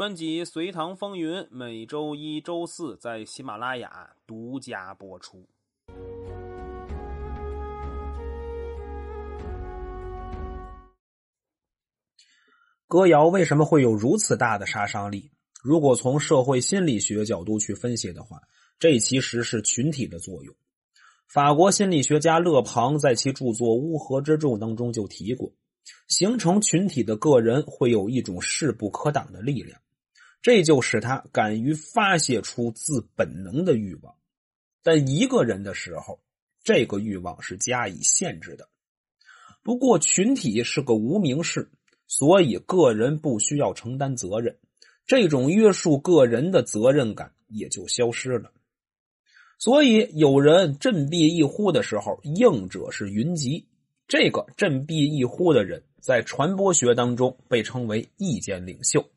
[0.00, 5.46] 专辑《隋唐风云》每周一、周四在喜马拉雅独家播出。
[12.88, 15.30] 歌谣为什么会有如此大的杀伤力？
[15.62, 18.40] 如果从社会心理学角度去分析的话，
[18.78, 20.56] 这其实是群体的作用。
[21.26, 25.52] 法国心理学家勒庞在其著作《乌合之众》当中就提过，
[26.08, 29.78] 形成群体的个人会有一种势不可挡的力量，
[30.42, 34.14] 这就使他敢于发泄出自本能的欲望。
[34.82, 36.20] 但一个人的时候，
[36.64, 38.68] 这个欲望是加以限制的。
[39.62, 41.70] 不过，群体是个无名氏。
[42.12, 44.58] 所以，个人不需要承担责任，
[45.06, 48.50] 这种约束个人的责任感也就消失了。
[49.60, 53.68] 所以，有人振臂一呼的时候，应者是云集。
[54.08, 59.08] 这个振臂一呼的人，在传播学当中被称为意见领袖。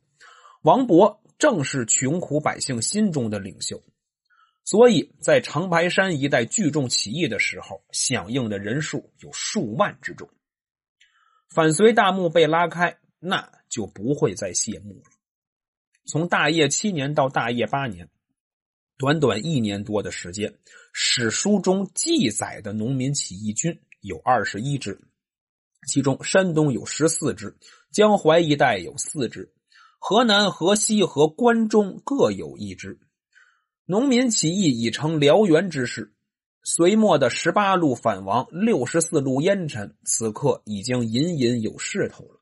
[0.61, 3.83] 王勃正是穷苦百姓心中的领袖，
[4.63, 10.29] 所以在长白山一带聚众起义的时候，响应的人数有数万之众。
[11.53, 15.11] 反隋大幕被拉开，那就不会再谢幕了。
[16.05, 18.07] 从大业七年到大业八年，
[18.97, 20.57] 短短一年多的时间，
[20.93, 24.97] 史书中记载的农民起义军有二十一支，
[25.89, 27.57] 其中山东有十四支，
[27.91, 29.53] 江淮一带有四支，
[30.05, 32.99] 河南、河西和关中各有一支。
[33.85, 36.13] 农民起义已成燎原之势。
[36.61, 42.41] 隋末的十八路反王、六十四路烟尘，此刻已经隐隐有势头了。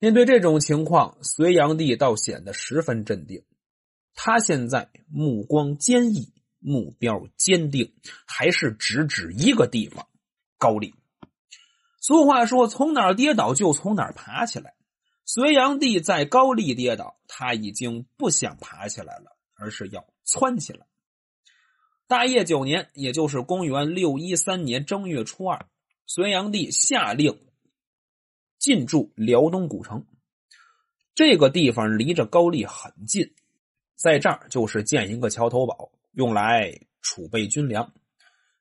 [0.00, 3.44] 面对这种情况，隋炀帝倒显得十分镇定。
[4.16, 7.94] 他现在目光坚毅，目标坚定，
[8.26, 10.08] 还是直指一个地方——
[10.58, 10.96] 高丽。
[12.00, 14.74] 俗话说：“从哪儿跌倒就从哪儿爬起来。”
[15.32, 20.88] 隋炀帝在高丽跌倒，他已经不想爬起来了，而是要窜起来。
[22.08, 25.66] 大业九年，也就是公元六一三年正月初二，
[26.04, 27.40] 隋炀帝下令
[28.58, 30.04] 进驻辽东古城。
[31.14, 33.32] 这个地方离着高丽很近，
[33.94, 37.94] 在这儿就是建一个桥头堡，用来储备军粮。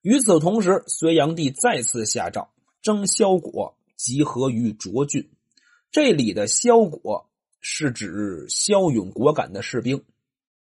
[0.03, 5.31] 与此同时，隋炀帝再次下诏征萧果集合于涿郡。
[5.91, 7.29] 这里的萧果
[7.61, 10.03] 是指骁勇果敢的士兵。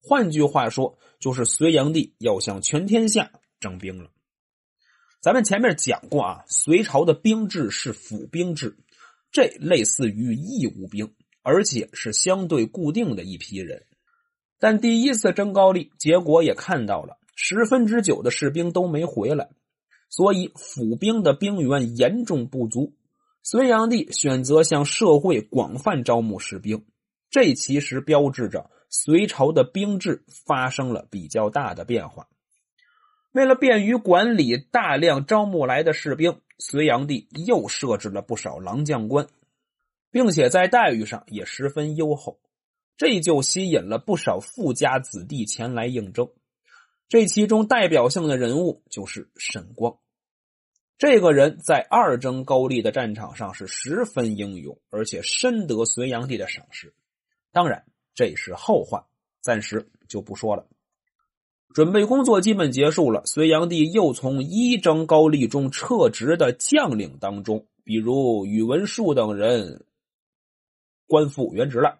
[0.00, 4.10] 换句话说，就是隋炀帝要向全天下征兵了。
[5.20, 8.76] 咱们前面讲过啊，隋朝的兵制是府兵制，
[9.32, 13.84] 这类似于义务兵，而且是相对固定的一批人。
[14.60, 19.50] 但第一次征高丽，结果也看到了，十分之九的士兵都没回来，
[20.08, 22.94] 所以府兵的兵源严重不足。
[23.48, 26.84] 隋炀帝选择向社会广泛招募士兵，
[27.30, 28.68] 这其实标志着。
[28.90, 32.26] 隋朝的兵制发生了比较大的变化。
[33.30, 39.28] 为了便于管理大量招募来的士兵，隋炀帝又设置了不少郎将官，
[40.10, 42.40] 并且在待遇上也十分优厚，
[42.96, 46.28] 这就吸引了不少富家子弟前来应征。
[47.08, 49.96] 这其中代表性的人物就是沈光。
[50.98, 56.92] 这个人在二征高丽的战场上是十分英勇，而且深得隋炀帝的赏识。
[57.52, 57.84] 当然。
[58.18, 59.06] 这是后话，
[59.42, 60.66] 暂时就不说了。
[61.74, 69.84] 准备工作基本结束了，隋炀帝又从一征高丽中撤职的将领当中，比如宇文述等人，
[71.06, 71.98] 官复原职了，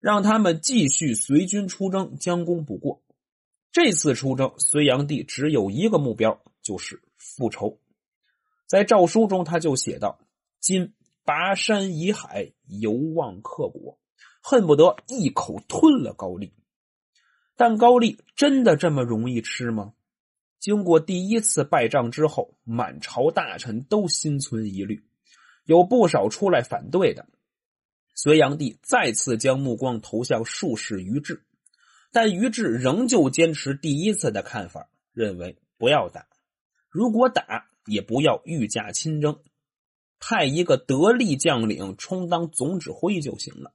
[0.00, 3.00] 让他们继续随军出征，将功补过。
[3.70, 7.00] 这次出征，隋炀帝只有一个目标，就是
[7.36, 7.80] 复仇。
[8.66, 10.18] 在诏书中，他就写道
[10.60, 13.98] ：“今跋山以海，犹望克国。”
[14.42, 16.54] 恨不得一口吞了高丽，
[17.56, 19.92] 但高丽真的这么容易吃吗？
[20.58, 25.04] 经过第一次败仗之后，满朝大臣都心存疑虑，
[25.66, 27.26] 有不少出来反对的。
[28.14, 31.44] 隋炀帝再次将目光投向术士于志，
[32.10, 36.26] 但于志仍旧坚持第一次的看法，认为不要打，
[36.90, 39.40] 如果打也不要御驾亲征，
[40.18, 43.72] 派一个得力将领充当总指挥就行了。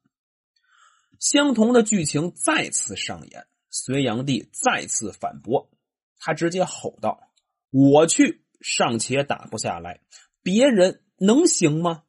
[1.19, 5.71] 相同的剧情再次上演，隋炀帝再次反驳，
[6.19, 7.31] 他直接吼道
[7.71, 10.01] ：“我去尚且打不下来，
[10.43, 12.03] 别人能行吗？”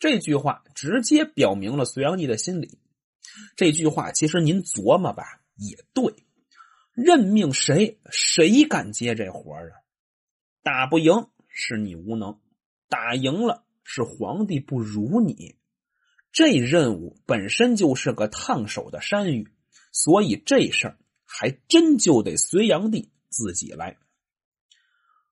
[0.00, 2.80] 这句话直接表明了隋炀帝的心理。
[3.56, 6.12] 这句话其实您琢磨吧，也对，
[6.92, 9.51] 任命谁，谁敢接这活？
[10.62, 12.38] 打不赢是你无能，
[12.88, 15.56] 打赢了是皇帝不如你。
[16.32, 19.52] 这任务本身就是个烫手的山芋，
[19.92, 23.98] 所以这事儿还真就得隋炀帝自己来。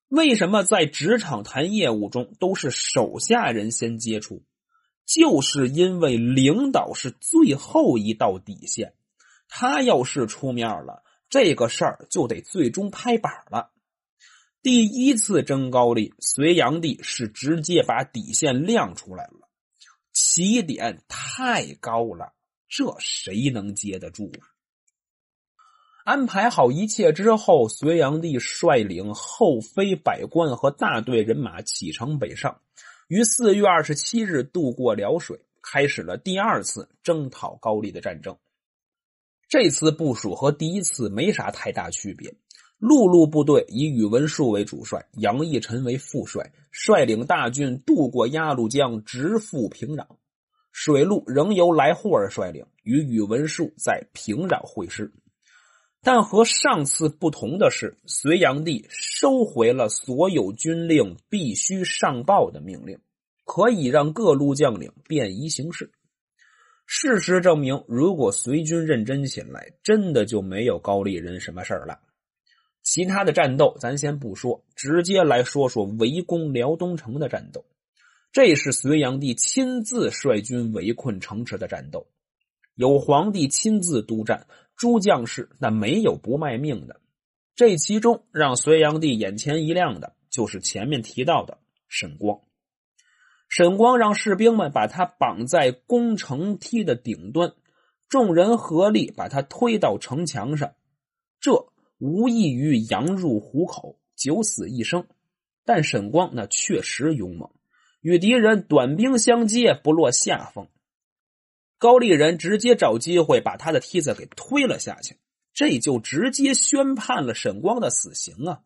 [0.08, 4.42] 为什么在职场谈业务中都是手下人先接触？
[5.06, 8.94] 就是因为领导是最后一道底线，
[9.48, 13.72] 他要是出面了，这个事儿就得最终拍板了。
[14.62, 19.48] 第一次征高丽，隋炀帝是直接把底线亮出来了，
[20.12, 22.34] 起点太高了，
[22.68, 24.30] 这谁能接得住？
[26.04, 32.60] 安排好一切之后，隋炀帝率领后妃百官和大队人马启程北上，
[33.08, 38.36] 于四月二十七日渡过辽水，开始了第二次征讨高丽的战争。
[39.48, 42.34] 这次部署和第一次没啥太大区别。
[42.80, 50.06] 陆路部队以宇文述为主帅，杨义臣为副帅，率领大军渡过鸭绿江，直赴平壤。
[50.72, 55.12] 水路仍由来霍尔率领，与宇文述在平壤会师。
[56.02, 62.98] 但和上次不同的是，隋炀帝收回了所有军令必须上报的命令，
[63.44, 65.92] 可以让各路将领便衣行事。
[66.86, 72.00] 事实证明，如果隋军认真起来，真的就没有高丽人什么事儿了。
[72.82, 77.64] 其他的战斗咱先不说，直接来说说围攻辽东城的战斗。
[78.32, 82.06] 这是隋炀帝亲自率军围困城池的战斗，
[82.74, 84.46] 有皇帝亲自督战，
[84.76, 87.00] 诸将士那没有不卖命的。
[87.54, 92.40] 这其中让隋炀帝眼前一亮的，就是前面提到的沈光。
[93.48, 97.52] 沈光让士兵们把他绑在攻城梯的顶端，
[98.08, 100.72] 众人合力把他推到城墙上，
[101.40, 101.69] 这。
[102.00, 105.06] 无异于羊入虎口，九死一生。
[105.64, 107.50] 但沈光那确实勇猛，
[108.00, 110.66] 与敌人短兵相接，不落下风。
[111.78, 115.18] 高丽人直接找机会把他的梯子给推了下去，
[115.54, 118.62] 这就直接宣判了沈光的死刑啊！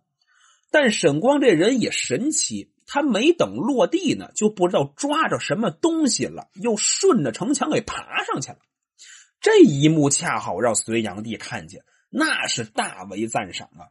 [0.70, 8.58] 但沈光这人也神奇，他没等落地呢，就不知道抓着什么东西了，又顺着城墙给爬上去了。
[9.40, 11.84] 这一幕恰好让隋炀帝看见。
[12.16, 13.90] 那是大为赞赏啊！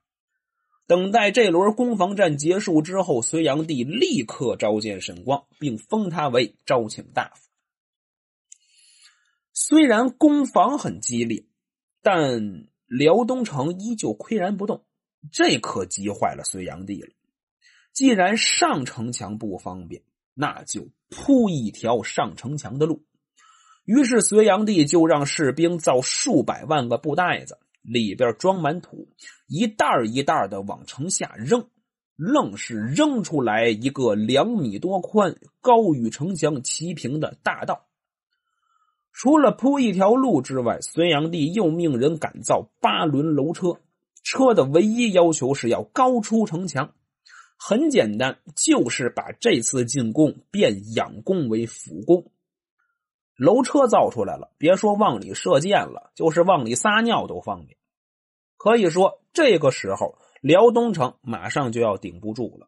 [0.87, 7.49] 等待这轮攻防战结束之后，隋炀帝立刻召见沈光，并封他为昭请大夫。
[9.51, 11.43] 虽然攻防很激烈，
[12.01, 14.85] 但辽东城依旧岿然不动，
[15.29, 17.09] 这可急坏了隋炀帝了。
[17.91, 20.01] 既然上城墙不方便，
[20.33, 23.03] 那就铺一条上城墙的路。
[23.83, 27.59] 于是隋炀帝就让士兵造数百万个布袋子。
[27.83, 29.07] 里边装满土，
[29.47, 31.67] 一袋一袋的往城下扔，
[32.15, 37.85] 愣是扔出来一个两米多宽、高与城墙齐平的大道。
[39.11, 43.79] 除了铺一条路之外，隋炀帝又命人改造八轮楼车，
[44.23, 46.95] 车的唯一要求是要高出城墙。
[47.55, 52.31] 很简单，就是把这次进攻变仰攻为俯攻。
[53.35, 57.77] 楼车造出来了，别说往里射箭了，就是往里撒尿都方便。
[58.57, 62.67] 可以说，这个时候辽东城马上就要顶不住了。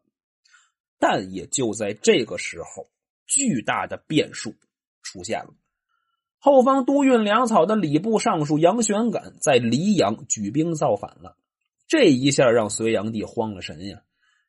[0.98, 2.88] 但也就在这个时候，
[3.26, 4.54] 巨大的变数
[5.02, 5.54] 出现了。
[6.38, 11.36] 后方督运粮草的礼部尚书杨玄感在黎阳举兵造反了。
[11.88, 14.00] 这一下让隋炀帝慌了神呀！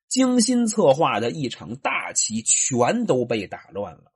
[0.07, 4.11] 精心策划的一场大棋全都被打乱了。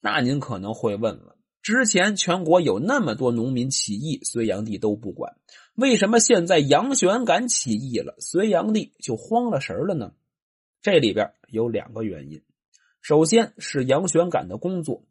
[0.00, 5.36] 那您可能会问了：之前全国有那么多农民起义，隋炀帝都不管，
[5.74, 10.12] 为什么现在杨玄感起义了，隋炀帝就慌了神了呢？
[10.80, 12.42] 这里边有两个原因。
[13.02, 15.04] 首先是杨玄感的工作，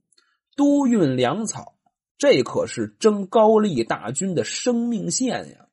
[0.56, 1.78] 督运粮草，
[2.18, 5.68] 这可是征高丽大军的生命线呀！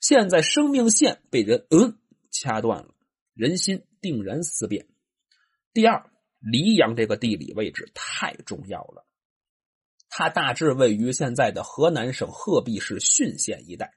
[0.00, 1.98] 现在生命线被人嗯
[2.30, 2.94] 掐断了，
[3.34, 4.86] 人心定然思变。
[5.74, 6.10] 第二。
[6.40, 9.04] 黎阳这个地理位置太重要了，
[10.08, 13.92] 它大致位于现在的河南省鹤壁市浚县一带，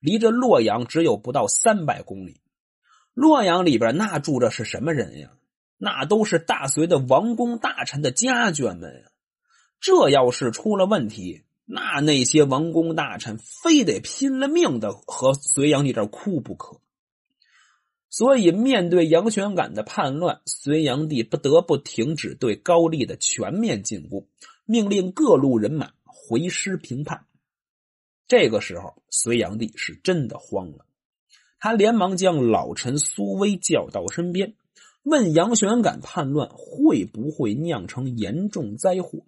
[0.00, 2.40] 离着洛阳只有不到三百公里。
[3.14, 5.32] 洛阳里边那住着是什么人呀？
[5.76, 9.10] 那都是大隋的王公大臣的家眷们呀。
[9.80, 16.80] 这要是出了问题，那那些王公大臣非得拼了命的和隋炀帝这哭不可。
[18.14, 24.28] 所以，面对杨玄感的叛乱，隋炀帝不得不停止对高丽的全面进攻，
[24.66, 27.24] 命令各路人马回师平叛。
[28.28, 30.84] 这个时候，隋炀帝是真的慌了，
[31.58, 34.56] 他连忙将老臣苏威叫到身边，
[35.04, 39.24] 问杨玄感叛乱会不会酿成严重灾祸。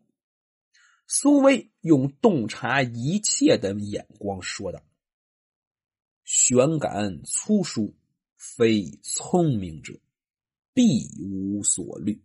[1.07, 4.83] 苏威用洞察一切的眼光说道
[6.25, 7.95] ：“玄感粗疏，
[8.57, 9.95] 非聪明者，
[10.73, 12.23] 必无所虑。”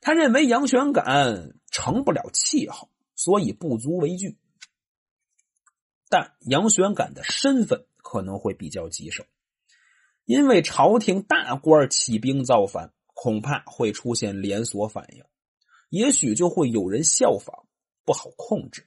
[0.00, 4.36] 他认为杨玄感成不了气候，所以不足为惧。
[6.08, 9.24] 但杨玄感的身份可能会比较棘手，
[10.24, 15.24] 因为朝廷大官起兵造反，恐怕会出现连锁反应，
[15.88, 17.66] 也许就会有人效仿，
[18.04, 18.86] 不好控制。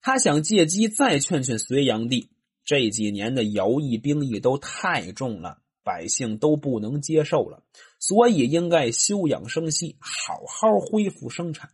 [0.00, 2.30] 他想借机再劝劝隋炀帝，
[2.66, 5.62] 这几年的徭役兵役都太重了。
[5.82, 7.62] 百姓都不能接受了，
[8.00, 11.70] 所以应该休养生息，好好恢复生产。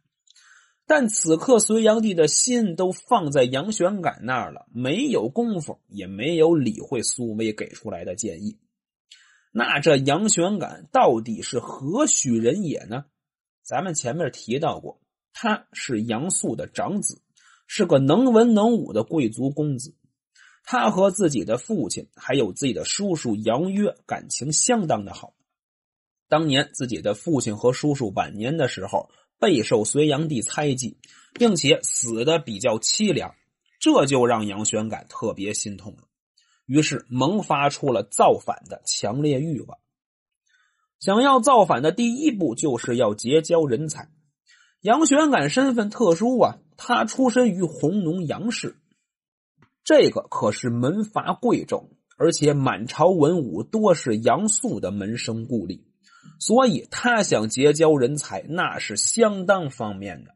[0.86, 8.58] 但此刻隋炀帝的心都放在杨玄感那儿了，没有功夫，也没有理会苏威给出来的建议。
[9.50, 13.06] 那这杨玄感到底是何许人也呢？
[13.62, 15.00] 咱们前面提到过，
[15.32, 17.22] 他是杨素的长子，
[17.66, 19.94] 是个能文能武的贵族公子。
[20.64, 25.34] 他和自己的父亲还有自己的叔叔杨约感情相当的好。
[26.28, 30.96] 当年自己的父亲和叔叔晚年的时候，备受隋炀帝猜忌，
[31.34, 33.34] 并且死的比较凄凉，
[33.80, 36.04] 这就让杨玄感特别心痛了。
[36.64, 39.78] 于是萌发出了造反的强烈欲望。
[41.00, 44.08] 想要造反的第一步，就是要结交人才。
[44.80, 48.76] 杨玄感身份特殊啊，他出身于弘农杨氏。
[49.84, 55.82] 这个可是门阀贵胄，而且满朝文武多是杨素的门生故吏，
[56.38, 60.34] 所以他想结交人才，那是相当方便的。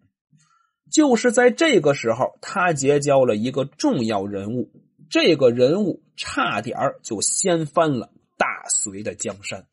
[0.90, 4.70] 就是在这个时候，他结交了一个重要人物，
[5.10, 9.66] 这个人物差点就掀翻了大隋的江山。